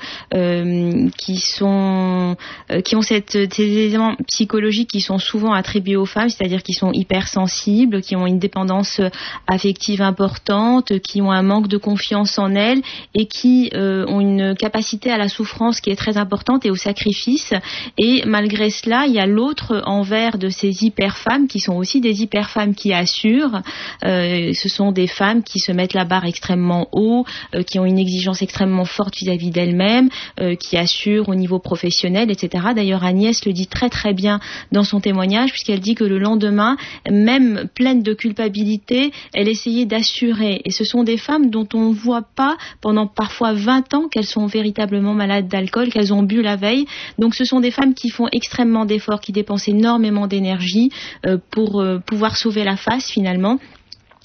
qui 1.19 1.37
sont 1.37 2.37
qui 2.85 2.97
ont 2.97 3.03
cette, 3.03 3.53
ces 3.53 3.63
éléments 3.63 4.17
psychologiques 4.27 4.91
qui 4.91 5.03
sont 5.03 5.19
souvent 5.19 5.53
attribués 5.53 5.97
aux 5.97 6.07
femmes, 6.07 6.31
c'est-à-dire 6.31 6.63
qui 6.63 6.73
sont 6.73 6.93
hypersensibles, 6.93 8.01
qui 8.01 8.17
ont 8.17 8.27
une 8.27 8.39
dépendance 8.39 9.01
affective 9.47 10.01
importante, 10.01 10.99
qui 11.01 11.21
ont 11.21 11.31
un 11.31 11.43
manque 11.43 11.69
de 11.69 11.77
confiance 11.77 12.39
en 12.39 12.55
elles 12.55 12.81
et 13.15 13.27
qui 13.27 13.71
ont 13.75 14.21
une 14.21 14.55
capacité 14.57 15.11
à 15.11 15.19
la 15.19 15.29
souffrance 15.29 15.81
qui 15.81 15.91
est 15.91 15.97
très 15.97 16.17
importante 16.17 16.65
et 16.65 16.71
au 16.71 16.77
sacrifice 16.77 17.18
et 17.97 18.23
malgré 18.27 18.71
cela, 18.71 19.07
il 19.07 19.15
y 19.15 19.19
a 19.19 19.27
l'autre 19.27 19.83
envers 19.87 20.39
de 20.39 20.49
ces 20.49 20.85
hyper-femmes 20.85 21.49
qui 21.49 21.61
sont 21.61 21.75
aussi 21.75 22.01
des 22.01 22.23
hyper-femmes 22.23 22.75
qui 22.75 22.93
assurent. 22.93 23.63
Euh, 24.05 24.53
ce 24.53 24.69
sont 24.69 24.93
des 24.93 25.07
femmes 25.07 25.43
qui 25.43 25.59
se 25.59 25.73
mettent 25.73 25.95
la 25.95 26.05
barre 26.05 26.25
extrêmement 26.25 26.89
haut, 26.93 27.25
euh, 27.55 27.63
qui 27.63 27.79
ont 27.79 27.85
une 27.85 27.99
exigence 27.99 28.43
extrêmement 28.43 28.85
forte 28.85 29.17
vis-à-vis 29.17 29.51
d'elles-mêmes, 29.51 30.09
euh, 30.41 30.55
qui 30.55 30.77
assurent 30.77 31.29
au 31.29 31.35
niveau 31.35 31.59
professionnel, 31.59 32.31
etc. 32.31 32.69
D'ailleurs, 32.75 33.05
Agnès 33.05 33.45
le 33.45 33.53
dit 33.53 33.67
très 33.67 33.89
très 33.89 34.15
bien 34.15 34.41
dans 34.73 34.85
son 34.85 35.01
témoignage, 35.01 35.51
puisqu'elle 35.51 35.81
dit 35.81 35.95
que 35.95 36.05
le 36.05 36.19
lendemain, 36.19 36.77
même 37.11 37.69
pleine 37.75 38.03
de 38.03 38.15
culpabilité, 38.15 39.13
elle 39.35 39.49
essayait 39.49 39.87
d'assurer. 39.87 40.61
Et 40.65 40.71
ce 40.71 40.85
sont 40.85 41.05
des 41.05 41.17
femmes 41.17 41.51
dont 41.51 41.69
on 41.75 41.91
ne 41.91 41.95
voit 41.95 42.27
pas 42.37 42.57
pendant 42.81 43.07
parfois 43.07 43.53
20 43.53 43.95
ans 43.95 44.09
qu'elles 44.09 44.25
sont 44.27 44.47
véritablement 44.47 45.15
malades 45.15 45.49
d'alcool, 45.49 45.91
qu'elles 45.91 46.13
ont 46.13 46.23
bu 46.23 46.43
la 46.43 46.57
veille, 46.57 46.87
donc 47.19 47.35
ce 47.35 47.45
sont 47.45 47.61
des 47.61 47.71
femmes 47.71 47.95
qui 47.95 48.11
font 48.11 48.29
extrêmement 48.33 48.85
d'efforts, 48.85 49.21
qui 49.21 49.33
dépensent 49.33 49.71
énormément 49.71 50.27
d'énergie 50.27 50.91
euh, 51.27 51.39
pour 51.51 51.81
euh, 51.81 51.99
pouvoir 51.99 52.37
sauver 52.37 52.65
la 52.65 52.77
face 52.77 53.11
finalement 53.11 53.59